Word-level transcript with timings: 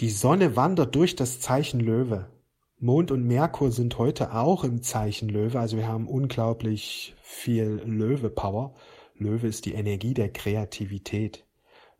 Die 0.00 0.10
Sonne 0.10 0.56
wandert 0.56 0.94
durch 0.94 1.16
das 1.16 1.40
Zeichen 1.40 1.80
Löwe. 1.80 2.30
Mond 2.78 3.10
und 3.10 3.24
Merkur 3.24 3.72
sind 3.72 3.96
heute 3.96 4.34
auch 4.34 4.62
im 4.62 4.82
Zeichen 4.82 5.30
Löwe, 5.30 5.58
also 5.58 5.78
wir 5.78 5.88
haben 5.88 6.06
unglaublich 6.06 7.14
viel 7.22 7.80
Löwe-Power. 7.82 8.74
Löwe 9.14 9.46
ist 9.46 9.64
die 9.64 9.72
Energie 9.72 10.12
der 10.12 10.30
Kreativität. 10.30 11.46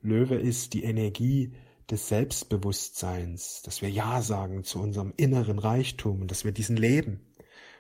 Löwe 0.03 0.35
ist 0.35 0.75
die 0.75 0.85
Energie 0.85 1.55
des 1.91 2.09
Selbstbewusstseins, 2.09 3.63
dass 3.63 3.81
wir 3.81 3.89
Ja 3.89 4.21
sagen 4.21 4.63
zu 4.63 4.79
unserem 4.79 5.15
inneren 5.17 5.59
Reichtum 5.59 6.21
und 6.21 6.31
dass 6.31 6.45
wir 6.45 6.53
diesen 6.53 6.77
leben, 6.77 7.21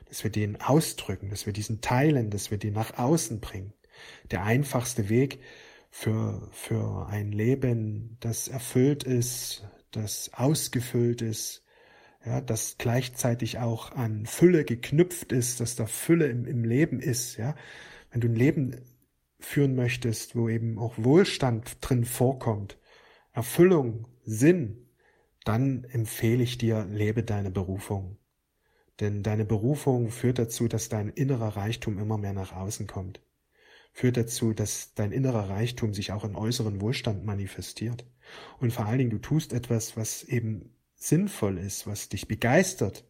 dass 0.08 0.24
wir 0.24 0.30
den 0.30 0.58
ausdrücken, 0.62 1.28
dass 1.28 1.44
wir 1.44 1.52
diesen 1.52 1.82
teilen, 1.82 2.30
dass 2.30 2.50
wir 2.50 2.56
den 2.56 2.72
nach 2.72 2.96
außen 2.96 3.40
bringen. 3.40 3.74
Der 4.30 4.44
einfachste 4.44 5.10
Weg 5.10 5.40
für, 5.90 6.48
für 6.52 7.06
ein 7.06 7.32
Leben, 7.32 8.16
das 8.20 8.48
erfüllt 8.48 9.04
ist, 9.04 9.62
das 9.96 10.30
ausgefüllt 10.34 11.22
ist, 11.22 11.64
ja, 12.24 12.41
das 12.41 12.77
gleichzeitig 12.78 13.59
auch 13.59 13.92
an 13.92 14.27
Fülle 14.27 14.64
geknüpft 14.64 15.32
ist, 15.32 15.60
dass 15.60 15.77
da 15.77 15.86
Fülle 15.86 16.27
im, 16.27 16.45
im 16.46 16.64
Leben 16.64 17.00
ist, 17.00 17.36
ja. 17.36 17.55
Wenn 18.10 18.20
du 18.20 18.28
ein 18.28 18.34
Leben 18.34 18.80
führen 19.38 19.74
möchtest, 19.74 20.36
wo 20.36 20.48
eben 20.48 20.78
auch 20.78 20.95
Wohlstand 20.96 21.78
drin 21.80 22.05
vorkommt, 22.05 22.78
Erfüllung, 23.32 24.09
Sinn, 24.24 24.88
dann 25.45 25.84
empfehle 25.84 26.42
ich 26.42 26.58
dir, 26.58 26.84
lebe 26.86 27.22
deine 27.22 27.50
Berufung. 27.50 28.16
Denn 29.00 29.22
deine 29.22 29.44
Berufung 29.44 30.10
führt 30.10 30.38
dazu, 30.38 30.69
dass 30.69 30.88
dein 30.88 31.10
innerer 31.10 31.56
Reichtum 31.56 31.98
immer 31.98 32.19
mehr 32.19 32.33
nach 32.33 32.52
außen 32.52 32.86
kommt. 32.86 33.20
Führt 33.96 34.18
dazu, 34.18 34.52
dass 34.52 34.92
dein 34.92 35.10
innerer 35.10 35.48
Reichtum 35.48 35.95
sich 35.95 36.12
auch 36.12 36.23
in 36.23 36.36
äußeren 36.36 36.82
Wohlstand 36.82 37.24
manifestiert. 37.24 38.05
Und 38.60 38.74
vor 38.74 38.84
allen 38.84 38.98
Dingen, 38.98 39.10
du 39.10 39.16
tust 39.16 39.55
etwas, 39.55 39.96
was 39.96 40.22
eben 40.22 40.69
sinnvoll 40.96 41.56
ist, 41.56 41.86
was 41.86 42.10
dich 42.10 42.28
begeistert. 42.28 43.06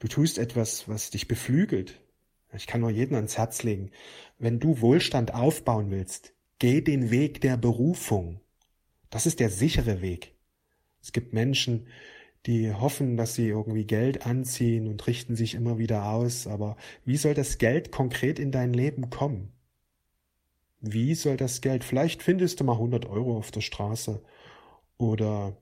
Du 0.00 0.08
tust 0.08 0.38
etwas, 0.38 0.88
was 0.88 1.10
dich 1.10 1.28
beflügelt. 1.28 2.00
Ich 2.52 2.66
kann 2.66 2.80
nur 2.80 2.90
jeden 2.90 3.14
ans 3.14 3.38
Herz 3.38 3.62
legen. 3.62 3.92
Wenn 4.36 4.58
du 4.58 4.80
Wohlstand 4.80 5.32
aufbauen 5.32 5.92
willst, 5.92 6.34
geh 6.58 6.80
den 6.80 7.12
Weg 7.12 7.40
der 7.40 7.56
Berufung. 7.56 8.40
Das 9.10 9.26
ist 9.26 9.38
der 9.38 9.48
sichere 9.48 10.02
Weg. 10.02 10.34
Es 11.00 11.12
gibt 11.12 11.32
Menschen, 11.32 11.86
die 12.46 12.74
hoffen, 12.74 13.16
dass 13.16 13.36
sie 13.36 13.46
irgendwie 13.46 13.84
Geld 13.84 14.26
anziehen 14.26 14.88
und 14.88 15.06
richten 15.06 15.36
sich 15.36 15.54
immer 15.54 15.78
wieder 15.78 16.06
aus. 16.06 16.48
Aber 16.48 16.76
wie 17.04 17.16
soll 17.16 17.34
das 17.34 17.58
Geld 17.58 17.92
konkret 17.92 18.40
in 18.40 18.50
dein 18.50 18.72
Leben 18.72 19.08
kommen? 19.08 19.52
Wie 20.80 21.14
soll 21.14 21.36
das 21.36 21.60
Geld? 21.60 21.84
Vielleicht 21.84 22.22
findest 22.22 22.60
du 22.60 22.64
mal 22.64 22.72
100 22.72 23.04
Euro 23.06 23.36
auf 23.36 23.50
der 23.50 23.60
Straße 23.60 24.22
oder 24.96 25.56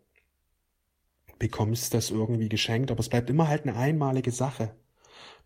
bekommst 1.39 1.95
das 1.95 2.11
irgendwie 2.11 2.49
geschenkt, 2.49 2.91
aber 2.91 3.01
es 3.01 3.09
bleibt 3.09 3.29
immer 3.29 3.49
halt 3.49 3.63
eine 3.63 3.77
einmalige 3.77 4.31
Sache. 4.31 4.75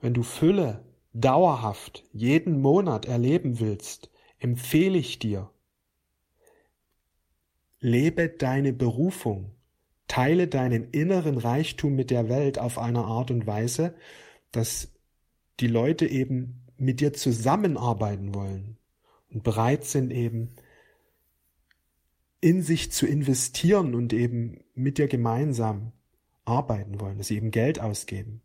Wenn 0.01 0.14
du 0.14 0.23
Fülle 0.23 0.84
dauerhaft 1.14 2.05
jeden 2.12 2.61
Monat 2.61 3.06
erleben 3.06 3.61
willst, 3.61 4.11
empfehle 4.39 4.98
ich 4.98 5.19
dir, 5.19 5.51
lebe 7.81 8.29
deine 8.29 8.75
Berufung, 8.75 9.55
teile 10.07 10.48
deinen 10.48 10.91
inneren 10.91 11.39
Reichtum 11.39 11.95
mit 11.95 12.11
der 12.11 12.29
Welt 12.29 12.59
auf 12.59 12.79
eine 12.79 13.05
Art 13.05 13.31
und 13.31 13.47
Weise, 13.47 13.95
dass 14.51 14.92
die 15.61 15.67
Leute 15.67 16.07
eben 16.07 16.67
mit 16.77 17.01
dir 17.01 17.14
zusammenarbeiten 17.14 18.34
wollen 18.34 18.77
und 19.33 19.42
bereit 19.42 19.84
sind 19.84 20.11
eben 20.11 20.55
in 22.41 22.62
sich 22.62 22.91
zu 22.91 23.06
investieren 23.06 23.94
und 23.94 24.12
eben 24.12 24.64
mit 24.74 24.98
dir 24.98 25.08
gemeinsam 25.08 25.92
arbeiten 26.44 27.00
wollen, 27.00 27.19
dass 27.19 27.28
sie 27.28 27.36
eben 27.36 27.50
Geld 27.52 27.80
ausgeben. 27.80 28.42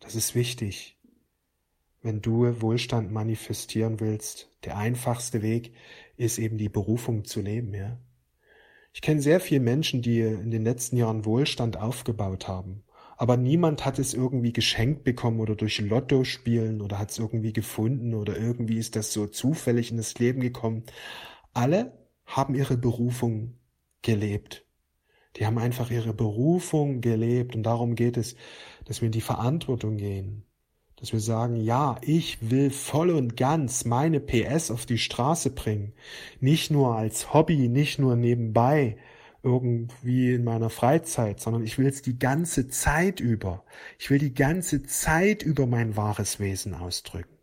Das 0.00 0.14
ist 0.14 0.34
wichtig. 0.34 0.98
Wenn 2.02 2.20
du 2.20 2.60
Wohlstand 2.60 3.12
manifestieren 3.12 4.00
willst, 4.00 4.50
der 4.64 4.76
einfachste 4.76 5.42
Weg 5.42 5.72
ist 6.16 6.38
eben 6.38 6.58
die 6.58 6.68
Berufung 6.68 7.24
zu 7.24 7.40
leben, 7.40 7.74
ja. 7.74 7.98
Ich 8.92 9.02
kenne 9.02 9.20
sehr 9.20 9.40
viele 9.40 9.60
Menschen, 9.60 10.00
die 10.00 10.20
in 10.20 10.50
den 10.50 10.64
letzten 10.64 10.96
Jahren 10.96 11.26
Wohlstand 11.26 11.76
aufgebaut 11.76 12.48
haben. 12.48 12.82
Aber 13.16 13.36
niemand 13.36 13.84
hat 13.84 13.98
es 13.98 14.12
irgendwie 14.12 14.52
geschenkt 14.52 15.02
bekommen 15.04 15.40
oder 15.40 15.54
durch 15.54 15.80
Lotto 15.80 16.24
spielen 16.24 16.82
oder 16.82 16.98
hat 16.98 17.10
es 17.10 17.18
irgendwie 17.18 17.52
gefunden 17.52 18.14
oder 18.14 18.36
irgendwie 18.36 18.76
ist 18.76 18.94
das 18.94 19.12
so 19.12 19.26
zufällig 19.26 19.90
in 19.90 19.96
das 19.96 20.18
Leben 20.18 20.40
gekommen. 20.40 20.84
Alle 21.54 21.92
haben 22.26 22.54
ihre 22.54 22.76
Berufung 22.76 23.54
gelebt. 24.02 24.66
Die 25.36 25.46
haben 25.46 25.58
einfach 25.58 25.90
ihre 25.90 26.12
Berufung 26.12 27.00
gelebt 27.00 27.54
und 27.56 27.62
darum 27.62 27.94
geht 27.94 28.16
es, 28.16 28.36
dass 28.84 29.00
wir 29.00 29.06
in 29.06 29.12
die 29.12 29.20
Verantwortung 29.20 29.96
gehen, 29.96 30.44
dass 30.96 31.12
wir 31.12 31.20
sagen, 31.20 31.56
ja, 31.56 31.96
ich 32.02 32.50
will 32.50 32.70
voll 32.70 33.10
und 33.10 33.36
ganz 33.36 33.84
meine 33.84 34.20
PS 34.20 34.70
auf 34.70 34.86
die 34.86 34.98
Straße 34.98 35.50
bringen, 35.50 35.92
nicht 36.40 36.70
nur 36.70 36.96
als 36.96 37.34
Hobby, 37.34 37.68
nicht 37.68 37.98
nur 37.98 38.16
nebenbei, 38.16 38.96
irgendwie 39.46 40.34
in 40.34 40.42
meiner 40.42 40.70
Freizeit, 40.70 41.38
sondern 41.38 41.62
ich 41.62 41.78
will 41.78 41.86
es 41.86 42.02
die 42.02 42.18
ganze 42.18 42.66
Zeit 42.66 43.20
über. 43.20 43.64
Ich 43.96 44.10
will 44.10 44.18
die 44.18 44.34
ganze 44.34 44.82
Zeit 44.82 45.44
über 45.44 45.66
mein 45.66 45.96
wahres 45.96 46.40
Wesen 46.40 46.74
ausdrücken. 46.74 47.36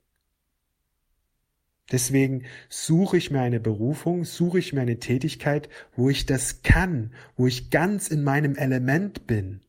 Deswegen 1.92 2.44
suche 2.68 3.16
ich 3.16 3.32
mir 3.32 3.40
eine 3.40 3.62
Berufung, 3.62 4.26
suche 4.26 4.60
ich 4.60 4.74
mir 4.74 4.82
eine 4.82 5.00
Tätigkeit, 5.00 5.70
wo 5.96 6.10
ich 6.10 6.26
das 6.26 6.62
kann, 6.62 7.14
wo 7.38 7.48
ich 7.48 7.70
ganz 7.70 8.10
in 8.10 8.24
meinem 8.24 8.56
Element 8.56 9.26
bin. 9.26 9.62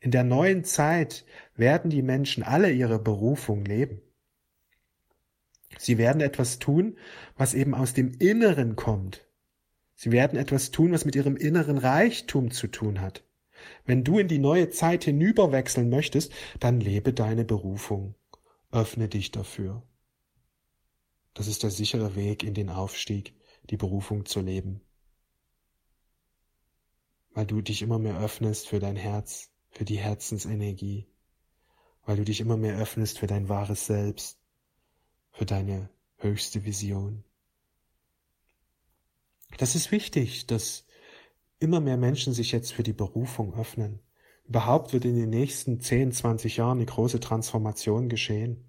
In 0.00 0.10
der 0.10 0.24
neuen 0.24 0.64
Zeit 0.64 1.26
werden 1.56 1.90
die 1.90 2.02
Menschen 2.02 2.42
alle 2.42 2.72
ihre 2.72 2.98
Berufung 2.98 3.66
leben. 3.66 4.00
Sie 5.76 5.98
werden 5.98 6.22
etwas 6.22 6.58
tun, 6.58 6.96
was 7.36 7.52
eben 7.52 7.74
aus 7.74 7.92
dem 7.92 8.12
Inneren 8.18 8.76
kommt. 8.76 9.27
Sie 10.00 10.12
werden 10.12 10.38
etwas 10.38 10.70
tun, 10.70 10.92
was 10.92 11.04
mit 11.04 11.16
ihrem 11.16 11.36
inneren 11.36 11.76
Reichtum 11.76 12.52
zu 12.52 12.68
tun 12.68 13.00
hat. 13.00 13.24
Wenn 13.84 14.04
du 14.04 14.20
in 14.20 14.28
die 14.28 14.38
neue 14.38 14.70
Zeit 14.70 15.02
hinüberwechseln 15.02 15.90
möchtest, 15.90 16.32
dann 16.60 16.78
lebe 16.78 17.12
deine 17.12 17.44
Berufung. 17.44 18.14
Öffne 18.70 19.08
dich 19.08 19.32
dafür. 19.32 19.82
Das 21.34 21.48
ist 21.48 21.64
der 21.64 21.72
sichere 21.72 22.14
Weg 22.14 22.44
in 22.44 22.54
den 22.54 22.70
Aufstieg, 22.70 23.34
die 23.70 23.76
Berufung 23.76 24.24
zu 24.24 24.40
leben. 24.40 24.82
Weil 27.34 27.46
du 27.46 27.60
dich 27.60 27.82
immer 27.82 27.98
mehr 27.98 28.20
öffnest 28.20 28.68
für 28.68 28.78
dein 28.78 28.94
Herz, 28.94 29.50
für 29.68 29.84
die 29.84 29.98
Herzensenergie, 29.98 31.08
weil 32.04 32.18
du 32.18 32.24
dich 32.24 32.38
immer 32.38 32.56
mehr 32.56 32.78
öffnest 32.78 33.18
für 33.18 33.26
dein 33.26 33.48
wahres 33.48 33.86
Selbst, 33.86 34.38
für 35.32 35.44
deine 35.44 35.90
höchste 36.18 36.64
Vision. 36.64 37.24
Das 39.58 39.74
ist 39.74 39.90
wichtig, 39.90 40.46
dass 40.46 40.86
immer 41.58 41.80
mehr 41.80 41.96
Menschen 41.96 42.32
sich 42.32 42.52
jetzt 42.52 42.72
für 42.72 42.84
die 42.84 42.92
Berufung 42.92 43.54
öffnen. 43.58 43.98
Überhaupt 44.44 44.92
wird 44.92 45.04
in 45.04 45.16
den 45.16 45.30
nächsten 45.30 45.80
10, 45.80 46.12
20 46.12 46.56
Jahren 46.56 46.78
eine 46.78 46.86
große 46.86 47.18
Transformation 47.18 48.08
geschehen. 48.08 48.64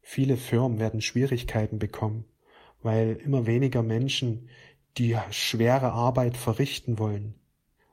Viele 0.00 0.36
Firmen 0.36 0.78
werden 0.78 1.00
Schwierigkeiten 1.00 1.80
bekommen, 1.80 2.24
weil 2.80 3.16
immer 3.16 3.44
weniger 3.46 3.82
Menschen 3.82 4.48
die 4.98 5.18
schwere 5.30 5.92
Arbeit 5.92 6.36
verrichten 6.36 7.00
wollen. 7.00 7.34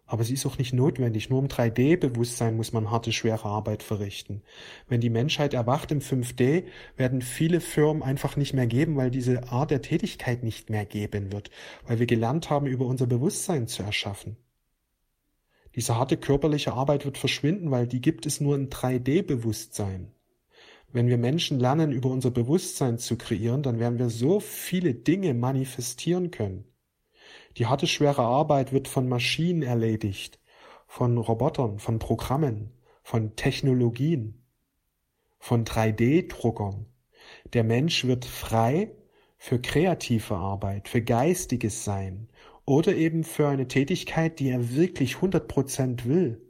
Aber 0.08 0.24
sie 0.24 0.34
ist 0.34 0.46
auch 0.46 0.58
nicht 0.58 0.74
notwendig. 0.74 1.30
Nur 1.30 1.42
im 1.42 1.50
3D-Bewusstsein 1.50 2.56
muss 2.56 2.72
man 2.72 2.90
harte, 2.90 3.12
schwere 3.12 3.46
Arbeit 3.50 3.84
verrichten. 3.84 4.42
Wenn 4.88 5.02
die 5.02 5.10
Menschheit 5.10 5.54
erwacht 5.54 5.92
im 5.92 6.00
5D, 6.00 6.64
werden 6.96 7.22
viele 7.22 7.60
Firmen 7.60 8.02
einfach 8.02 8.38
nicht 8.38 8.54
mehr 8.54 8.68
geben, 8.68 8.96
weil 8.96 9.12
diese 9.12 9.50
Art 9.50 9.70
der 9.70 9.82
Tätigkeit 9.82 10.44
nicht 10.44 10.70
mehr 10.70 10.86
geben 10.86 11.34
wird, 11.34 11.52
weil 11.86 12.00
wir 12.00 12.06
gelernt 12.08 12.50
haben, 12.50 12.68
über 12.68 12.86
unser 12.86 13.06
Bewusstsein 13.06 13.68
zu 13.68 13.84
erschaffen. 13.84 14.38
Diese 15.76 15.98
harte 15.98 16.16
körperliche 16.16 16.74
Arbeit 16.74 17.04
wird 17.04 17.18
verschwinden, 17.18 17.70
weil 17.70 17.86
die 17.86 18.02
gibt 18.02 18.26
es 18.26 18.40
nur 18.40 18.56
im 18.56 18.70
3D-Bewusstsein. 18.70 20.14
Wenn 20.94 21.10
wir 21.10 21.18
Menschen 21.18 21.60
lernen, 21.60 21.92
über 21.92 22.10
unser 22.10 22.32
Bewusstsein 22.32 22.98
zu 22.98 23.18
kreieren, 23.18 23.62
dann 23.62 23.78
werden 23.78 24.00
wir 24.00 24.10
so 24.10 24.40
viele 24.40 24.94
Dinge 24.94 25.34
manifestieren 25.34 26.32
können. 26.32 26.64
Die 27.58 27.66
harte, 27.66 27.88
schwere 27.88 28.22
Arbeit 28.22 28.72
wird 28.72 28.88
von 28.88 29.10
Maschinen 29.10 29.64
erledigt, 29.64 30.40
von 30.86 31.18
Robotern, 31.18 31.80
von 31.80 31.98
Programmen, 31.98 32.72
von 33.02 33.36
Technologien, 33.36 34.46
von 35.40 35.66
3D-Druckern. 35.66 36.86
Der 37.54 37.64
Mensch 37.64 38.06
wird 38.06 38.26
frei 38.26 38.92
für 39.38 39.60
kreative 39.60 40.36
Arbeit, 40.36 40.88
für 40.88 41.02
geistiges 41.02 41.84
Sein 41.84 42.30
oder 42.66 42.96
eben 42.96 43.24
für 43.24 43.48
eine 43.48 43.68
Tätigkeit, 43.68 44.40
die 44.40 44.50
er 44.50 44.76
wirklich 44.76 45.16
100% 45.16 46.06
will. 46.06 46.42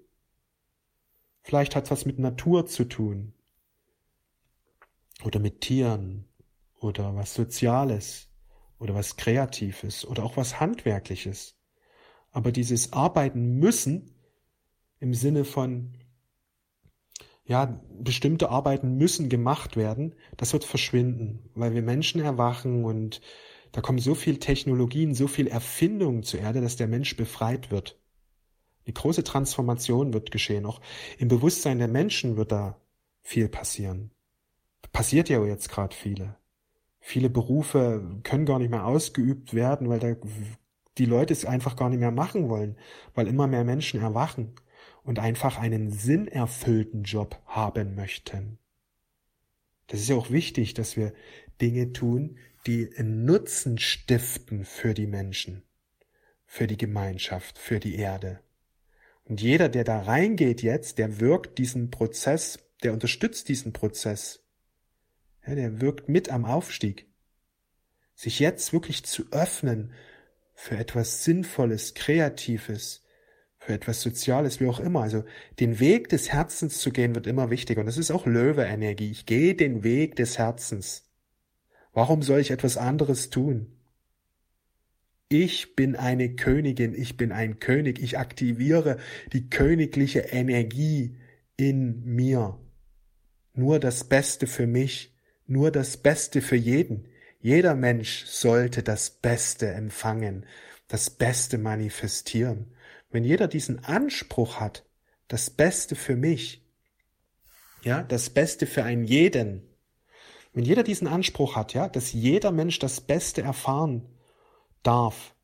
Vielleicht 1.41 1.75
hat 1.75 1.85
es 1.85 1.91
was 1.91 2.05
mit 2.05 2.19
Natur 2.19 2.65
zu 2.65 2.83
tun, 2.83 3.33
oder 5.23 5.39
mit 5.39 5.61
Tieren 5.61 6.25
oder 6.79 7.15
was 7.15 7.33
Soziales 7.33 8.29
oder 8.79 8.95
was 8.95 9.17
Kreatives 9.17 10.05
oder 10.05 10.23
auch 10.23 10.37
was 10.37 10.59
Handwerkliches. 10.59 11.55
Aber 12.31 12.51
dieses 12.51 12.93
Arbeiten 12.93 13.59
müssen 13.59 14.13
im 14.99 15.13
Sinne 15.13 15.45
von, 15.45 15.93
ja, 17.45 17.81
bestimmte 17.99 18.49
Arbeiten 18.49 18.97
müssen 18.97 19.29
gemacht 19.29 19.75
werden, 19.75 20.15
das 20.35 20.53
wird 20.53 20.63
verschwinden, 20.63 21.49
weil 21.55 21.73
wir 21.73 21.81
Menschen 21.81 22.21
erwachen 22.21 22.83
und 22.83 23.21
da 23.71 23.81
kommen 23.81 23.99
so 23.99 24.15
viel 24.15 24.39
Technologien, 24.39 25.13
so 25.13 25.27
viel 25.27 25.47
Erfindungen 25.47 26.23
zur 26.23 26.39
Erde, 26.39 26.61
dass 26.61 26.75
der 26.75 26.87
Mensch 26.87 27.15
befreit 27.15 27.71
wird. 27.71 27.99
Die 28.87 28.93
große 28.93 29.23
Transformation 29.23 30.13
wird 30.13 30.31
geschehen. 30.31 30.65
Auch 30.65 30.79
im 31.17 31.27
Bewusstsein 31.27 31.77
der 31.77 31.89
Menschen 31.89 32.37
wird 32.37 32.51
da 32.51 32.79
viel 33.21 33.49
passieren. 33.49 34.11
Passiert 34.93 35.29
ja 35.29 35.43
jetzt 35.43 35.69
gerade 35.69 35.95
viele. 35.95 36.37
Viele 37.09 37.29
Berufe 37.29 38.19
können 38.23 38.45
gar 38.45 38.59
nicht 38.59 38.69
mehr 38.69 38.85
ausgeübt 38.85 39.53
werden, 39.53 39.87
weil 39.87 39.99
da 39.99 40.17
die 40.97 41.05
Leute 41.05 41.31
es 41.31 41.45
einfach 41.45 41.77
gar 41.77 41.87
nicht 41.87 42.01
mehr 42.01 42.11
machen 42.11 42.49
wollen, 42.49 42.75
weil 43.15 43.29
immer 43.29 43.47
mehr 43.47 43.63
Menschen 43.63 44.01
erwachen 44.01 44.55
und 45.03 45.17
einfach 45.17 45.57
einen 45.57 45.89
sinnerfüllten 45.89 47.03
Job 47.03 47.41
haben 47.45 47.95
möchten. 47.95 48.59
Das 49.87 50.01
ist 50.01 50.09
ja 50.09 50.17
auch 50.17 50.31
wichtig, 50.31 50.73
dass 50.73 50.97
wir 50.97 51.13
Dinge 51.61 51.93
tun, 51.93 52.39
die 52.65 52.89
einen 52.97 53.23
Nutzen 53.23 53.77
stiften 53.77 54.65
für 54.65 54.93
die 54.93 55.07
Menschen, 55.07 55.63
für 56.45 56.67
die 56.67 56.77
Gemeinschaft, 56.77 57.57
für 57.57 57.79
die 57.79 57.95
Erde. 57.95 58.41
Und 59.23 59.41
jeder, 59.41 59.69
der 59.69 59.85
da 59.85 60.01
reingeht 60.01 60.61
jetzt, 60.61 60.97
der 60.97 61.21
wirkt 61.21 61.57
diesen 61.57 61.89
Prozess, 61.89 62.59
der 62.83 62.91
unterstützt 62.91 63.47
diesen 63.47 63.71
Prozess. 63.71 64.43
Ja, 65.47 65.55
der 65.55 65.81
wirkt 65.81 66.09
mit 66.09 66.29
am 66.29 66.45
Aufstieg. 66.45 67.07
Sich 68.15 68.39
jetzt 68.39 68.73
wirklich 68.73 69.05
zu 69.05 69.25
öffnen 69.31 69.93
für 70.53 70.75
etwas 70.75 71.23
Sinnvolles, 71.23 71.93
Kreatives, 71.93 73.03
für 73.57 73.73
etwas 73.73 74.01
Soziales, 74.01 74.59
wie 74.59 74.67
auch 74.67 74.79
immer. 74.79 75.01
Also 75.01 75.23
den 75.59 75.79
Weg 75.79 76.09
des 76.09 76.31
Herzens 76.31 76.79
zu 76.79 76.91
gehen 76.91 77.15
wird 77.15 77.27
immer 77.27 77.49
wichtiger. 77.49 77.79
Und 77.79 77.85
das 77.85 77.97
ist 77.97 78.11
auch 78.11 78.25
Löwe-Energie. 78.25 79.11
Ich 79.11 79.25
gehe 79.25 79.55
den 79.55 79.83
Weg 79.83 80.15
des 80.15 80.37
Herzens. 80.37 81.09
Warum 81.93 82.21
soll 82.21 82.39
ich 82.39 82.51
etwas 82.51 82.77
anderes 82.77 83.29
tun? 83.29 83.73
Ich 85.29 85.75
bin 85.75 85.95
eine 85.95 86.35
Königin, 86.35 86.93
ich 86.93 87.17
bin 87.17 87.31
ein 87.33 87.59
König, 87.59 88.01
ich 88.01 88.17
aktiviere 88.17 88.97
die 89.33 89.49
königliche 89.49 90.19
Energie 90.19 91.17
in 91.57 92.03
mir. 92.05 92.57
Nur 93.53 93.79
das 93.79 94.05
Beste 94.05 94.47
für 94.47 94.67
mich, 94.67 95.16
nur 95.47 95.71
das 95.71 95.97
Beste 95.97 96.41
für 96.41 96.55
jeden. 96.55 97.07
Jeder 97.39 97.75
Mensch 97.75 98.25
sollte 98.25 98.83
das 98.83 99.09
Beste 99.09 99.69
empfangen, 99.69 100.45
das 100.87 101.09
Beste 101.09 101.57
manifestieren. 101.57 102.73
Wenn 103.09 103.23
jeder 103.23 103.47
diesen 103.47 103.83
Anspruch 103.83 104.59
hat, 104.59 104.85
das 105.27 105.49
Beste 105.49 105.95
für 105.95 106.15
mich, 106.15 106.65
ja, 107.83 108.03
das 108.03 108.29
Beste 108.29 108.67
für 108.67 108.83
einen 108.83 109.03
jeden, 109.03 109.63
wenn 110.53 110.65
jeder 110.65 110.83
diesen 110.83 111.07
Anspruch 111.07 111.55
hat, 111.55 111.73
ja, 111.73 111.87
dass 111.87 112.13
jeder 112.13 112.51
Mensch 112.51 112.79
das 112.79 112.99
Beste 112.99 113.41
erfahren 113.41 114.09
darf, 114.81 115.35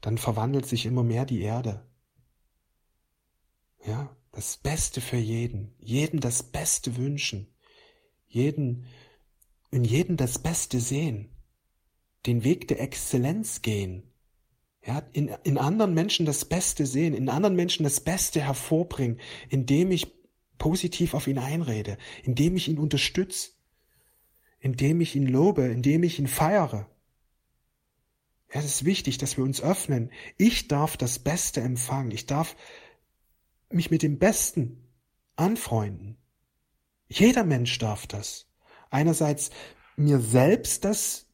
dann 0.00 0.18
verwandelt 0.18 0.66
sich 0.66 0.86
immer 0.86 1.02
mehr 1.02 1.26
die 1.26 1.42
Erde. 1.42 1.86
Ja, 3.84 4.16
das 4.32 4.56
Beste 4.56 5.00
für 5.00 5.18
jeden, 5.18 5.74
jeden 5.78 6.20
das 6.20 6.42
Beste 6.42 6.96
wünschen, 6.96 7.54
jeden, 8.26 8.86
in 9.72 9.82
jeden 9.84 10.16
das 10.16 10.38
Beste 10.38 10.78
sehen, 10.78 11.30
den 12.26 12.44
Weg 12.44 12.68
der 12.68 12.80
Exzellenz 12.80 13.62
gehen, 13.62 14.04
ja, 14.84 15.02
in, 15.12 15.28
in 15.44 15.58
anderen 15.58 15.94
Menschen 15.94 16.26
das 16.26 16.44
Beste 16.44 16.86
sehen, 16.86 17.14
in 17.14 17.28
anderen 17.28 17.56
Menschen 17.56 17.84
das 17.84 18.00
Beste 18.00 18.40
hervorbringen, 18.40 19.18
indem 19.48 19.90
ich 19.90 20.12
positiv 20.58 21.14
auf 21.14 21.26
ihn 21.26 21.38
einrede, 21.38 21.98
indem 22.22 22.56
ich 22.56 22.68
ihn 22.68 22.78
unterstütze, 22.78 23.50
indem 24.60 25.00
ich 25.00 25.16
ihn 25.16 25.26
lobe, 25.26 25.64
indem 25.64 26.02
ich 26.02 26.18
ihn 26.18 26.28
feiere. 26.28 26.88
Ja, 28.52 28.60
es 28.60 28.66
ist 28.66 28.84
wichtig, 28.84 29.18
dass 29.18 29.36
wir 29.36 29.44
uns 29.44 29.62
öffnen. 29.62 30.10
Ich 30.36 30.68
darf 30.68 30.96
das 30.96 31.18
Beste 31.18 31.62
empfangen. 31.62 32.10
Ich 32.10 32.26
darf 32.26 32.56
mich 33.70 33.90
mit 33.90 34.02
dem 34.02 34.18
Besten 34.18 34.86
anfreunden. 35.36 36.18
Jeder 37.08 37.44
Mensch 37.44 37.78
darf 37.78 38.06
das. 38.06 38.51
Einerseits 38.92 39.50
mir 39.96 40.20
selbst 40.20 40.84
das 40.84 41.26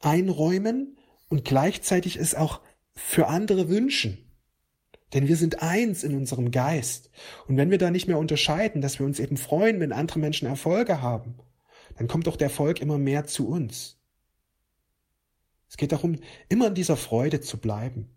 einräumen 0.00 0.98
und 1.28 1.44
gleichzeitig 1.44 2.16
es 2.16 2.34
auch 2.34 2.60
für 2.94 3.28
andere 3.28 3.68
wünschen. 3.68 4.30
Denn 5.14 5.26
wir 5.26 5.36
sind 5.36 5.62
eins 5.62 6.04
in 6.04 6.14
unserem 6.14 6.50
Geist. 6.50 7.10
Und 7.48 7.56
wenn 7.56 7.70
wir 7.70 7.78
da 7.78 7.90
nicht 7.90 8.08
mehr 8.08 8.18
unterscheiden, 8.18 8.82
dass 8.82 8.98
wir 8.98 9.06
uns 9.06 9.20
eben 9.20 9.38
freuen, 9.38 9.80
wenn 9.80 9.92
andere 9.92 10.18
Menschen 10.18 10.46
Erfolge 10.46 11.00
haben, 11.00 11.36
dann 11.96 12.08
kommt 12.08 12.26
doch 12.26 12.36
der 12.36 12.48
Erfolg 12.48 12.80
immer 12.80 12.98
mehr 12.98 13.24
zu 13.24 13.48
uns. 13.48 13.98
Es 15.68 15.78
geht 15.78 15.92
darum, 15.92 16.18
immer 16.48 16.68
in 16.68 16.74
dieser 16.74 16.96
Freude 16.96 17.40
zu 17.40 17.58
bleiben. 17.58 18.10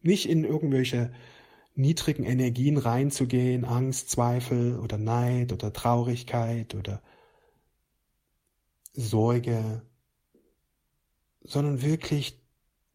Nicht 0.00 0.28
in 0.28 0.44
irgendwelche 0.44 1.12
niedrigen 1.74 2.24
Energien 2.24 2.76
reinzugehen, 2.76 3.64
Angst, 3.64 4.10
Zweifel 4.10 4.78
oder 4.78 4.96
Neid 4.96 5.52
oder 5.52 5.72
Traurigkeit 5.72 6.74
oder 6.74 7.02
Sorge, 8.92 9.82
sondern 11.42 11.82
wirklich 11.82 12.40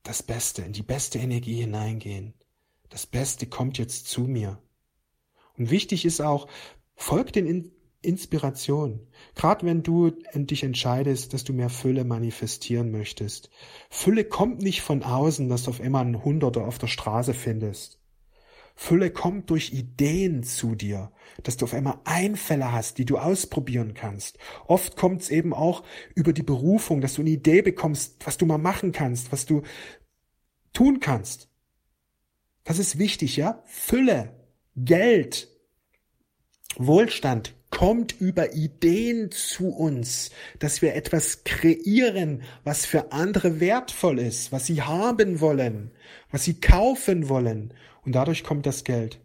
das 0.03 0.23
Beste, 0.23 0.61
in 0.61 0.73
die 0.73 0.81
beste 0.81 1.19
Energie 1.19 1.55
hineingehen. 1.55 2.33
Das 2.89 3.05
Beste 3.05 3.47
kommt 3.47 3.77
jetzt 3.77 4.07
zu 4.07 4.21
mir. 4.21 4.61
Und 5.57 5.69
wichtig 5.69 6.05
ist 6.05 6.21
auch, 6.21 6.47
folg 6.95 7.33
den 7.33 7.71
Inspiration. 8.01 9.07
Gerade 9.35 9.65
wenn 9.65 9.83
du 9.83 10.11
dich 10.33 10.63
entscheidest, 10.63 11.33
dass 11.33 11.43
du 11.43 11.51
mehr 11.51 11.69
Fülle 11.69 12.05
manifestieren 12.05 12.91
möchtest. 12.91 13.49
Fülle 13.89 14.23
kommt 14.23 14.61
nicht 14.61 14.81
von 14.81 15.03
außen, 15.03 15.49
dass 15.49 15.63
du 15.63 15.71
auf 15.71 15.81
einmal 15.81 16.05
einen 16.05 16.23
Hunderter 16.23 16.65
auf 16.65 16.77
der 16.77 16.87
Straße 16.87 17.33
findest. 17.33 17.99
Fülle 18.81 19.11
kommt 19.11 19.49
durch 19.49 19.73
Ideen 19.73 20.41
zu 20.41 20.73
dir, 20.73 21.11
dass 21.43 21.57
du 21.57 21.65
auf 21.65 21.73
einmal 21.73 21.99
Einfälle 22.05 22.71
hast, 22.71 22.97
die 22.97 23.03
du 23.03 23.17
ausprobieren 23.17 23.93
kannst. 23.93 24.39
Oft 24.67 24.95
kommt 24.95 25.21
es 25.21 25.29
eben 25.29 25.53
auch 25.53 25.83
über 26.15 26.31
die 26.31 26.43
Berufung, 26.43 27.01
dass 27.01 27.15
du 27.15 27.21
eine 27.21 27.31
Idee 27.31 27.61
bekommst, 27.61 28.25
was 28.25 28.37
du 28.37 28.45
mal 28.45 28.57
machen 28.57 28.93
kannst, 28.93 29.33
was 29.33 29.45
du 29.45 29.63
tun 30.71 31.01
kannst. 31.01 31.49
Das 32.63 32.79
ist 32.79 32.97
wichtig, 32.97 33.35
ja? 33.35 33.61
Fülle, 33.65 34.33
Geld, 34.77 35.49
Wohlstand 36.77 37.58
kommt 37.69 38.19
über 38.19 38.53
Ideen 38.53 39.31
zu 39.31 39.69
uns, 39.69 40.31
dass 40.59 40.81
wir 40.81 40.95
etwas 40.95 41.43
kreieren, 41.43 42.43
was 42.63 42.85
für 42.85 43.11
andere 43.11 43.59
wertvoll 43.59 44.19
ist, 44.19 44.51
was 44.51 44.65
sie 44.65 44.81
haben 44.81 45.39
wollen, 45.39 45.91
was 46.31 46.43
sie 46.43 46.59
kaufen 46.59 47.29
wollen. 47.29 47.73
Und 48.03 48.13
dadurch 48.13 48.43
kommt 48.43 48.65
das 48.65 48.83
Geld. 48.83 49.19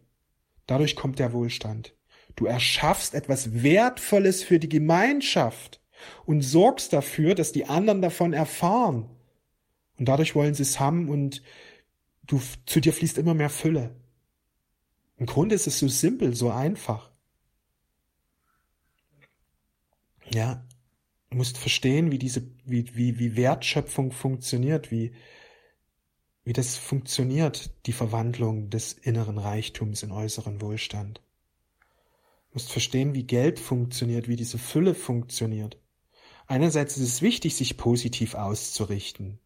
Dadurch 0.67 0.97
kommt 0.97 1.19
der 1.19 1.33
Wohlstand. 1.33 1.95
Du 2.37 2.47
erschaffst 2.47 3.15
etwas 3.15 3.63
Wertvolles 3.63 4.43
für 4.43 4.59
die 4.59 4.69
Gemeinschaft 4.69 5.81
und 6.27 6.43
sorgst 6.43 6.93
dafür, 6.93 7.35
dass 7.35 7.53
die 7.53 7.67
anderen 7.67 8.03
davon 8.03 8.33
erfahren. 8.33 9.09
Und 9.99 10.09
dadurch 10.09 10.35
wollen 10.35 10.55
sie 10.55 10.63
es 10.63 10.81
haben 10.81 11.09
und 11.09 11.43
du, 12.27 12.41
zu 12.67 12.81
dir 12.81 12.93
fließt 12.93 13.19
immer 13.19 13.35
mehr 13.35 13.51
Fülle. 13.51 13.95
Im 15.17 15.27
Grunde 15.27 15.55
ist 15.55 15.67
es 15.67 15.79
so 15.79 15.87
simpel, 15.87 16.35
so 16.35 16.51
einfach. 16.51 17.11
Ja, 20.31 20.65
du 21.31 21.37
musst 21.37 21.59
verstehen, 21.59 22.11
wie 22.11 22.19
diese, 22.19 22.43
wie, 22.65 22.95
wie, 22.95 23.19
wie 23.19 23.37
Wertschöpfung 23.37 24.13
funktioniert, 24.13 24.91
wie, 24.91 25.15
wie 26.45 26.53
das 26.53 26.77
funktioniert, 26.77 27.71
die 27.87 27.93
Verwandlung 27.93 28.71
des 28.71 28.93
inneren 28.93 29.39
Reichtums 29.39 30.03
in 30.03 30.13
äußeren 30.13 30.61
Wohlstand. 30.61 31.23
Du 32.51 32.55
musst 32.55 32.71
verstehen, 32.71 33.15
wie 33.15 33.25
Geld 33.25 33.59
funktioniert, 33.59 34.29
wie 34.29 34.37
diese 34.37 34.59
Fülle 34.59 34.95
funktioniert. 34.95 35.79
Einerseits 36.47 36.97
ist 36.97 37.09
es 37.09 37.23
wichtig, 37.23 37.57
sich 37.57 37.77
positiv 37.77 38.35
auszurichten 38.35 39.41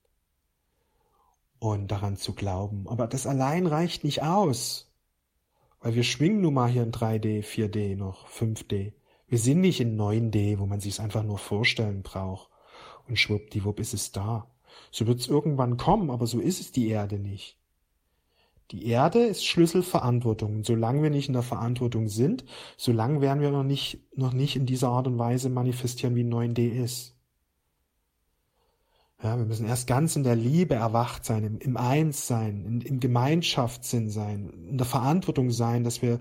und 1.61 1.91
daran 1.91 2.17
zu 2.17 2.35
glauben, 2.35 2.89
aber 2.89 3.07
das 3.07 3.27
allein 3.27 3.67
reicht 3.67 4.05
nicht 4.05 4.23
aus, 4.23 4.93
weil 5.81 5.95
wir 5.95 6.03
schwingen 6.03 6.41
nun 6.41 6.55
mal 6.55 6.69
hier 6.69 6.83
in 6.83 6.93
3D, 6.93 7.43
4D 7.45 7.97
noch, 7.97 8.29
5D. 8.29 8.93
Wir 9.29 9.39
sind 9.39 9.61
nicht 9.61 9.81
in 9.81 9.99
9D, 10.01 10.59
wo 10.59 10.67
man 10.67 10.81
sich 10.81 10.95
es 10.95 11.01
einfach 11.01 11.23
nur 11.23 11.39
vorstellen 11.39 12.03
braucht. 12.03 12.49
Und 13.07 13.19
schwuppdiwupp 13.19 13.79
ist 13.81 13.95
es 13.95 14.13
da. 14.13 14.51
So 14.91 15.07
wird 15.07 15.21
es 15.21 15.29
irgendwann 15.29 15.77
kommen, 15.77 16.11
aber 16.11 16.27
so 16.27 16.41
ist 16.41 16.61
es 16.61 16.73
die 16.73 16.89
Erde 16.89 17.19
nicht. 17.19 17.59
Die 18.71 18.87
Erde 18.87 19.21
ist 19.21 19.47
Schlüsselverantwortung. 19.47 20.57
Und 20.57 20.67
solange 20.67 21.03
wir 21.03 21.11
nicht 21.11 21.29
in 21.29 21.35
der 21.35 21.43
Verantwortung 21.43 22.09
sind, 22.09 22.45
solange 22.77 23.21
werden 23.21 23.41
wir 23.41 23.51
noch 23.51 23.65
nicht, 23.65 24.01
noch 24.15 24.33
nicht 24.33 24.57
in 24.57 24.67
dieser 24.67 24.89
Art 24.89 25.07
und 25.07 25.19
Weise 25.19 25.49
manifestieren, 25.49 26.17
wie 26.17 26.25
9D 26.25 26.69
ist. 26.69 27.15
Ja, 29.23 29.37
wir 29.37 29.47
müssen 29.47 29.67
erst 29.67 29.89
ganz 29.89 30.15
in 30.15 30.23
der 30.23 30.37
Liebe 30.37 30.75
erwacht 30.75 31.25
sein, 31.25 31.43
im, 31.43 31.59
im 31.59 31.77
Einssein, 31.77 32.65
in, 32.65 32.81
im 32.83 33.01
Gemeinschaftssinn 33.01 34.11
sein, 34.11 34.51
in 34.69 34.79
der 34.79 34.87
Verantwortung 34.87 35.51
sein, 35.51 35.83
dass 35.83 36.03
wir 36.03 36.21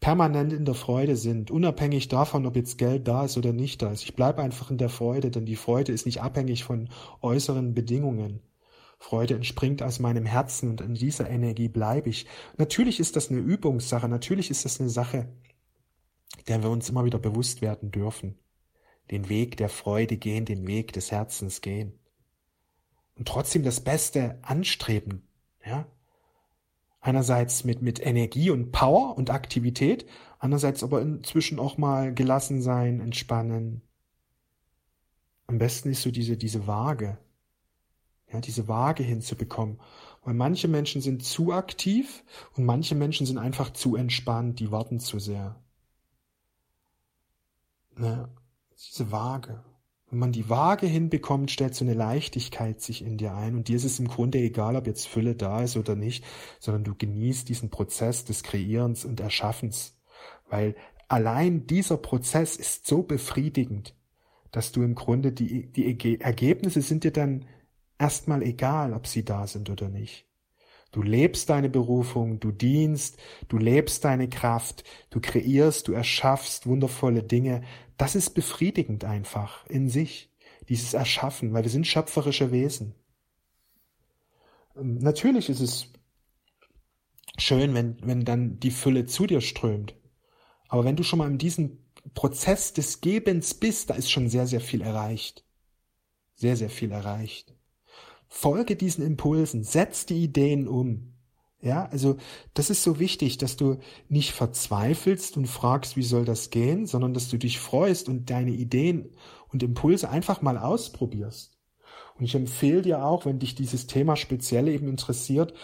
permanent 0.00 0.52
in 0.52 0.64
der 0.64 0.74
Freude 0.74 1.16
sind, 1.16 1.50
unabhängig 1.50 2.08
davon, 2.08 2.46
ob 2.46 2.56
jetzt 2.56 2.78
Geld 2.78 3.08
da 3.08 3.24
ist 3.24 3.36
oder 3.36 3.52
nicht 3.52 3.82
da 3.82 3.90
ist. 3.90 4.02
Ich 4.02 4.14
bleibe 4.14 4.42
einfach 4.42 4.70
in 4.70 4.78
der 4.78 4.88
Freude, 4.88 5.30
denn 5.30 5.46
die 5.46 5.56
Freude 5.56 5.92
ist 5.92 6.06
nicht 6.06 6.22
abhängig 6.22 6.64
von 6.64 6.88
äußeren 7.22 7.74
Bedingungen. 7.74 8.40
Freude 8.98 9.34
entspringt 9.34 9.82
aus 9.82 9.98
meinem 9.98 10.26
Herzen 10.26 10.70
und 10.70 10.80
in 10.80 10.94
dieser 10.94 11.28
Energie 11.28 11.68
bleibe 11.68 12.08
ich. 12.08 12.26
Natürlich 12.56 13.00
ist 13.00 13.16
das 13.16 13.30
eine 13.30 13.40
Übungssache, 13.40 14.08
natürlich 14.08 14.50
ist 14.50 14.64
das 14.64 14.80
eine 14.80 14.90
Sache, 14.90 15.28
der 16.48 16.62
wir 16.62 16.70
uns 16.70 16.88
immer 16.88 17.04
wieder 17.04 17.18
bewusst 17.18 17.60
werden 17.62 17.90
dürfen. 17.90 18.38
Den 19.10 19.28
Weg 19.28 19.56
der 19.56 19.68
Freude 19.68 20.16
gehen, 20.16 20.44
den 20.44 20.66
Weg 20.66 20.92
des 20.92 21.10
Herzens 21.10 21.60
gehen. 21.60 21.98
Und 23.16 23.28
trotzdem 23.28 23.62
das 23.62 23.80
Beste 23.80 24.38
anstreben, 24.42 25.26
ja. 25.64 25.86
Einerseits 27.06 27.62
mit, 27.62 27.82
mit 27.82 28.04
Energie 28.04 28.50
und 28.50 28.72
Power 28.72 29.16
und 29.16 29.30
Aktivität, 29.30 30.06
andererseits 30.40 30.82
aber 30.82 31.00
inzwischen 31.00 31.60
auch 31.60 31.78
mal 31.78 32.12
gelassen 32.12 32.60
sein, 32.60 32.98
entspannen. 32.98 33.82
Am 35.46 35.58
besten 35.58 35.90
ist 35.90 36.02
so 36.02 36.10
diese, 36.10 36.36
diese 36.36 36.66
Waage, 36.66 37.16
ja, 38.32 38.40
diese 38.40 38.66
Waage 38.66 39.04
hinzubekommen. 39.04 39.78
Weil 40.24 40.34
manche 40.34 40.66
Menschen 40.66 41.00
sind 41.00 41.22
zu 41.22 41.52
aktiv 41.52 42.24
und 42.56 42.64
manche 42.64 42.96
Menschen 42.96 43.24
sind 43.24 43.38
einfach 43.38 43.70
zu 43.72 43.94
entspannt, 43.94 44.58
die 44.58 44.72
warten 44.72 44.98
zu 44.98 45.20
sehr. 45.20 45.62
Ne, 47.94 48.28
diese 48.76 49.12
Waage. 49.12 49.62
Wenn 50.10 50.20
man 50.20 50.32
die 50.32 50.48
Waage 50.48 50.86
hinbekommt, 50.86 51.50
stellt 51.50 51.74
so 51.74 51.84
eine 51.84 51.94
Leichtigkeit 51.94 52.80
sich 52.80 53.04
in 53.04 53.18
dir 53.18 53.34
ein 53.34 53.56
und 53.56 53.68
dir 53.68 53.76
ist 53.76 53.84
es 53.84 53.98
im 53.98 54.06
Grunde 54.06 54.38
egal, 54.38 54.76
ob 54.76 54.86
jetzt 54.86 55.08
Fülle 55.08 55.34
da 55.34 55.62
ist 55.62 55.76
oder 55.76 55.96
nicht, 55.96 56.24
sondern 56.60 56.84
du 56.84 56.94
genießt 56.94 57.48
diesen 57.48 57.70
Prozess 57.70 58.24
des 58.24 58.44
Kreierens 58.44 59.04
und 59.04 59.18
Erschaffens, 59.18 59.98
weil 60.48 60.76
allein 61.08 61.66
dieser 61.66 61.96
Prozess 61.96 62.56
ist 62.56 62.86
so 62.86 63.02
befriedigend, 63.02 63.96
dass 64.52 64.70
du 64.70 64.82
im 64.82 64.94
Grunde 64.94 65.32
die, 65.32 65.66
die 65.66 66.20
Ergebnisse 66.20 66.82
sind 66.82 67.02
dir 67.02 67.12
dann 67.12 67.44
erstmal 67.98 68.42
egal, 68.42 68.92
ob 68.92 69.08
sie 69.08 69.24
da 69.24 69.46
sind 69.46 69.70
oder 69.70 69.88
nicht. 69.88 70.26
Du 70.96 71.02
lebst 71.02 71.50
deine 71.50 71.68
Berufung, 71.68 72.40
du 72.40 72.50
dienst, 72.50 73.18
du 73.48 73.58
lebst 73.58 74.02
deine 74.06 74.30
Kraft, 74.30 74.82
du 75.10 75.20
kreierst, 75.20 75.88
du 75.88 75.92
erschaffst 75.92 76.66
wundervolle 76.66 77.22
Dinge. 77.22 77.62
Das 77.98 78.14
ist 78.14 78.30
befriedigend 78.30 79.04
einfach 79.04 79.66
in 79.66 79.90
sich, 79.90 80.32
dieses 80.70 80.94
Erschaffen, 80.94 81.52
weil 81.52 81.64
wir 81.64 81.70
sind 81.70 81.86
schöpferische 81.86 82.50
Wesen. 82.50 82.94
Ähm, 84.74 84.96
natürlich 84.96 85.50
ist 85.50 85.60
es 85.60 85.92
schön, 87.36 87.74
wenn, 87.74 87.98
wenn 88.00 88.24
dann 88.24 88.58
die 88.58 88.70
Fülle 88.70 89.04
zu 89.04 89.26
dir 89.26 89.42
strömt. 89.42 89.94
Aber 90.68 90.86
wenn 90.86 90.96
du 90.96 91.02
schon 91.02 91.18
mal 91.18 91.30
in 91.30 91.36
diesem 91.36 91.76
Prozess 92.14 92.72
des 92.72 93.02
Gebens 93.02 93.52
bist, 93.52 93.90
da 93.90 93.94
ist 93.96 94.10
schon 94.10 94.30
sehr, 94.30 94.46
sehr 94.46 94.62
viel 94.62 94.80
erreicht. 94.80 95.44
Sehr, 96.36 96.56
sehr 96.56 96.70
viel 96.70 96.90
erreicht. 96.90 97.55
Folge 98.28 98.76
diesen 98.76 99.04
Impulsen, 99.04 99.64
setz 99.64 100.06
die 100.06 100.22
Ideen 100.22 100.68
um. 100.68 101.12
Ja, 101.60 101.86
also 101.86 102.16
das 102.54 102.70
ist 102.70 102.82
so 102.82 102.98
wichtig, 102.98 103.38
dass 103.38 103.56
du 103.56 103.78
nicht 104.08 104.32
verzweifelst 104.32 105.36
und 105.36 105.46
fragst, 105.46 105.96
wie 105.96 106.02
soll 106.02 106.24
das 106.24 106.50
gehen, 106.50 106.86
sondern 106.86 107.14
dass 107.14 107.28
du 107.28 107.38
dich 107.38 107.58
freust 107.58 108.08
und 108.08 108.30
deine 108.30 108.52
Ideen 108.52 109.10
und 109.52 109.62
Impulse 109.62 110.10
einfach 110.10 110.42
mal 110.42 110.58
ausprobierst. 110.58 111.56
Und 112.18 112.24
ich 112.24 112.34
empfehle 112.34 112.82
dir 112.82 113.04
auch, 113.04 113.24
wenn 113.26 113.38
dich 113.38 113.54
dieses 113.54 113.86
Thema 113.86 114.16
speziell 114.16 114.68
eben 114.68 114.88
interessiert, 114.88 115.54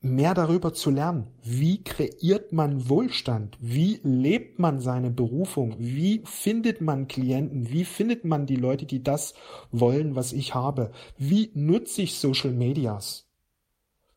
mehr 0.00 0.34
darüber 0.34 0.72
zu 0.72 0.90
lernen. 0.90 1.28
Wie 1.42 1.82
kreiert 1.82 2.52
man 2.52 2.88
Wohlstand? 2.88 3.56
Wie 3.60 4.00
lebt 4.02 4.58
man 4.58 4.80
seine 4.80 5.10
Berufung? 5.10 5.74
Wie 5.78 6.22
findet 6.24 6.80
man 6.80 7.08
Klienten? 7.08 7.70
Wie 7.70 7.84
findet 7.84 8.24
man 8.24 8.46
die 8.46 8.56
Leute, 8.56 8.86
die 8.86 9.02
das 9.02 9.34
wollen, 9.72 10.14
was 10.14 10.32
ich 10.32 10.54
habe? 10.54 10.92
Wie 11.16 11.50
nutze 11.54 12.02
ich 12.02 12.18
Social 12.18 12.52
Medias? 12.52 13.28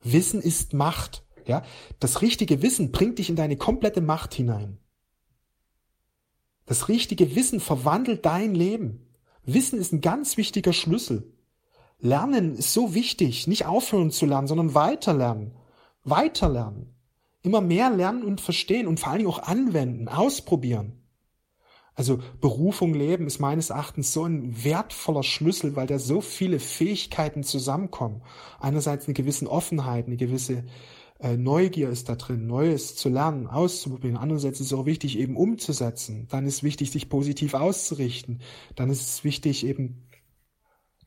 Wissen 0.03 0.41
ist 0.41 0.73
Macht. 0.73 1.25
Ja, 1.47 1.63
das 1.99 2.21
richtige 2.21 2.61
Wissen 2.61 2.91
bringt 2.91 3.17
dich 3.17 3.29
in 3.29 3.35
deine 3.35 3.57
komplette 3.57 4.01
Macht 4.01 4.35
hinein. 4.35 4.77
Das 6.67 6.87
richtige 6.89 7.35
Wissen 7.35 7.59
verwandelt 7.59 8.25
dein 8.25 8.53
Leben. 8.53 9.07
Wissen 9.43 9.79
ist 9.79 9.91
ein 9.91 10.01
ganz 10.01 10.37
wichtiger 10.37 10.73
Schlüssel. 10.73 11.33
Lernen 11.99 12.55
ist 12.55 12.73
so 12.73 12.93
wichtig, 12.93 13.47
nicht 13.47 13.65
aufhören 13.65 14.11
zu 14.11 14.27
lernen, 14.27 14.47
sondern 14.47 14.75
weiterlernen 14.75 15.55
weiterlernen, 16.03 16.95
immer 17.41 17.61
mehr 17.61 17.89
lernen 17.89 18.23
und 18.23 18.41
verstehen 18.41 18.87
und 18.87 18.99
vor 18.99 19.09
allen 19.09 19.19
Dingen 19.19 19.31
auch 19.31 19.43
anwenden, 19.43 20.07
ausprobieren. 20.07 21.01
Also 21.93 22.19
Berufung 22.39 22.93
leben 22.93 23.27
ist 23.27 23.39
meines 23.39 23.69
Erachtens 23.69 24.13
so 24.13 24.23
ein 24.23 24.63
wertvoller 24.63 25.23
Schlüssel, 25.23 25.75
weil 25.75 25.87
da 25.87 25.99
so 25.99 26.21
viele 26.21 26.59
Fähigkeiten 26.59 27.43
zusammenkommen. 27.43 28.21
Einerseits 28.59 29.05
eine 29.05 29.13
gewisse 29.13 29.49
Offenheit, 29.49 30.07
eine 30.07 30.17
gewisse 30.17 30.63
äh, 31.19 31.37
Neugier 31.37 31.89
ist 31.89 32.09
da 32.09 32.15
drin, 32.15 32.47
Neues 32.47 32.95
zu 32.95 33.09
lernen, 33.09 33.47
auszuprobieren. 33.47 34.17
Andererseits 34.17 34.59
ist 34.59 34.67
es 34.67 34.73
auch 34.73 34.85
wichtig, 34.85 35.19
eben 35.19 35.35
umzusetzen. 35.35 36.27
Dann 36.29 36.47
ist 36.47 36.63
wichtig, 36.63 36.91
sich 36.91 37.09
positiv 37.09 37.53
auszurichten. 37.53 38.41
Dann 38.75 38.89
ist 38.89 39.01
es 39.01 39.23
wichtig, 39.23 39.65
eben, 39.65 40.07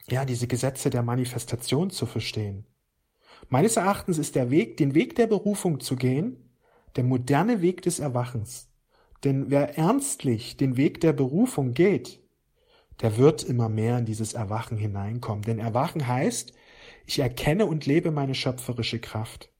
ja, 0.08 0.24
diese 0.24 0.46
Gesetze 0.46 0.90
der 0.90 1.02
Manifestation 1.02 1.90
zu 1.90 2.04
verstehen. 2.04 2.66
Meines 3.48 3.76
Erachtens 3.76 4.18
ist 4.18 4.34
der 4.34 4.50
Weg, 4.50 4.76
den 4.76 4.94
Weg 4.94 5.16
der 5.16 5.26
Berufung 5.26 5.80
zu 5.80 5.96
gehen, 5.96 6.50
der 6.96 7.04
moderne 7.04 7.60
Weg 7.60 7.82
des 7.82 7.98
Erwachens. 7.98 8.70
Denn 9.24 9.50
wer 9.50 9.78
ernstlich 9.78 10.56
den 10.56 10.76
Weg 10.76 11.00
der 11.00 11.12
Berufung 11.12 11.72
geht, 11.72 12.20
der 13.00 13.16
wird 13.16 13.42
immer 13.42 13.68
mehr 13.68 13.98
in 13.98 14.04
dieses 14.04 14.34
Erwachen 14.34 14.76
hineinkommen. 14.76 15.42
Denn 15.42 15.58
Erwachen 15.58 16.06
heißt, 16.06 16.52
ich 17.06 17.18
erkenne 17.18 17.66
und 17.66 17.86
lebe 17.86 18.10
meine 18.10 18.34
schöpferische 18.34 19.00
Kraft. 19.00 19.50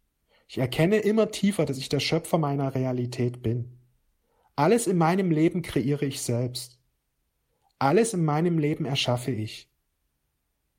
Ich 0.49 0.59
erkenne 0.59 0.99
immer 0.99 1.31
tiefer, 1.31 1.65
dass 1.65 1.79
ich 1.79 1.89
der 1.89 2.01
Schöpfer 2.01 2.39
meiner 2.39 2.75
Realität 2.75 3.43
bin. 3.43 3.79
Alles 4.57 4.87
in 4.87 4.99
meinem 4.99 5.31
Leben 5.31 5.63
kreiere 5.63 6.05
ich 6.05 6.21
selbst. 6.21 6.79
Alles 7.79 8.15
in 8.15 8.25
meinem 8.25 8.59
Leben 8.59 8.85
erschaffe 8.85 9.33
ich. 9.33 9.74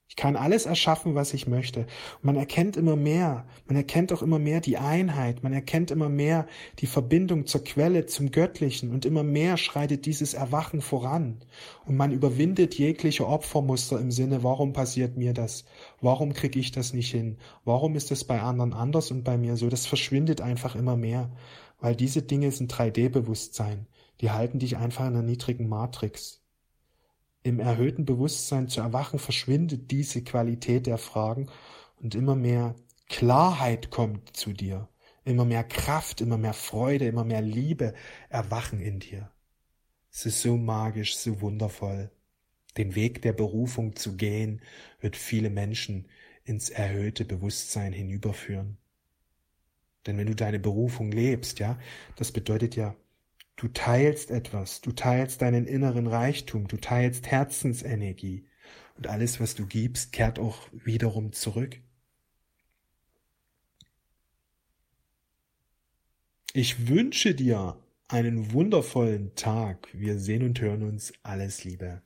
Ich 0.08 0.16
kann 0.16 0.36
alles 0.36 0.68
erschaffen, 0.68 1.16
was 1.16 1.34
ich 1.34 1.48
möchte. 1.48 1.82
Und 1.82 2.24
man 2.24 2.36
erkennt 2.36 2.78
immer 2.78 2.96
mehr, 2.96 3.48
man 3.66 3.76
erkennt 3.76 4.14
auch 4.14 4.22
immer 4.22 4.38
mehr 4.38 4.62
die 4.62 4.78
Einheit, 4.78 5.42
man 5.42 5.52
erkennt 5.52 5.90
immer 5.90 6.10
mehr 6.10 6.46
die 6.78 6.86
Verbindung 6.86 7.48
zur 7.48 7.64
Quelle, 7.64 8.06
zum 8.06 8.30
Göttlichen 8.30 8.92
und 8.92 9.06
immer 9.06 9.24
mehr 9.24 9.58
schreitet 9.58 10.06
dieses 10.06 10.36
Erwachen 10.36 10.82
voran. 10.82 11.40
Und 11.86 11.98
man 11.98 12.12
überwindet 12.12 12.76
jegliche 12.76 13.28
Opfermuster 13.28 14.00
im 14.00 14.12
Sinne, 14.12 14.44
warum 14.44 14.74
passiert 14.74 15.18
mir 15.18 15.34
das? 15.34 15.66
Warum 16.02 16.34
kriege 16.34 16.60
ich 16.60 16.72
das 16.72 16.94
nicht 16.94 17.10
hin? 17.10 17.38
Warum 17.64 17.96
ist 17.96 18.12
es 18.12 18.24
bei 18.24 18.42
anderen 18.42 18.74
anders 18.74 19.10
und 19.10 19.24
bei 19.24 19.38
mir 19.40 19.58
so? 19.58 19.70
Das 19.70 19.88
verschwindet 19.88 20.40
einfach 20.40 20.76
immer 20.76 20.96
mehr, 20.96 21.32
weil 21.80 21.96
diese 21.96 22.22
Dinge 22.22 22.52
sind 22.52 22.72
3D-Bewusstsein. 22.72 23.88
Die 24.22 24.30
halten 24.30 24.60
dich 24.60 24.78
einfach 24.78 25.08
in 25.08 25.14
einer 25.14 25.24
niedrigen 25.24 25.68
Matrix 25.68 26.45
im 27.46 27.60
erhöhten 27.60 28.06
Bewusstsein 28.06 28.68
zu 28.70 28.82
erwachen, 28.82 29.20
verschwindet 29.20 29.92
diese 29.92 30.24
Qualität 30.24 30.88
der 30.88 30.98
Fragen 30.98 31.48
und 32.02 32.16
immer 32.16 32.34
mehr 32.34 32.74
Klarheit 33.08 33.92
kommt 33.92 34.36
zu 34.36 34.52
dir, 34.52 34.90
immer 35.26 35.46
mehr 35.46 35.64
Kraft, 35.64 36.22
immer 36.22 36.40
mehr 36.40 36.56
Freude, 36.56 37.06
immer 37.06 37.24
mehr 37.24 37.44
Liebe 37.44 37.94
erwachen 38.30 38.80
in 38.82 39.00
dir. 39.00 39.30
Es 40.12 40.26
ist 40.26 40.42
so 40.42 40.58
magisch, 40.58 41.18
so 41.18 41.40
wundervoll. 41.40 42.10
Den 42.78 42.96
Weg 42.96 43.22
der 43.22 43.34
Berufung 43.34 43.96
zu 43.96 44.18
gehen, 44.18 44.64
wird 45.00 45.16
viele 45.16 45.52
Menschen 45.52 46.08
ins 46.46 46.72
erhöhte 46.72 47.26
Bewusstsein 47.26 47.94
hinüberführen. 47.94 48.80
Denn 50.08 50.18
wenn 50.18 50.28
du 50.28 50.36
deine 50.36 50.60
Berufung 50.60 51.12
lebst, 51.12 51.60
ja, 51.60 51.78
das 52.16 52.32
bedeutet 52.32 52.76
ja 52.76 52.96
Du 53.58 53.68
teilst 53.70 54.32
etwas, 54.32 54.82
du 54.82 54.92
teilst 54.92 55.42
deinen 55.42 55.66
inneren 55.68 56.08
Reichtum, 56.08 56.68
du 56.68 56.78
teilst 56.78 57.28
Herzensenergie 57.28 58.46
und 58.98 59.08
alles, 59.08 59.40
was 59.40 59.56
du 59.56 59.66
gibst, 59.66 60.12
kehrt 60.14 60.40
auch 60.40 60.68
wiederum 60.72 61.32
zurück. 61.34 61.80
Ich 66.54 66.88
wünsche 66.88 67.36
dir 67.36 67.78
einen 68.08 68.52
wundervollen 68.54 69.36
Tag. 69.36 69.90
Wir 69.94 70.18
sehen 70.20 70.44
und 70.44 70.60
hören 70.62 70.84
uns. 70.84 71.14
Alles 71.22 71.64
Liebe. 71.64 72.02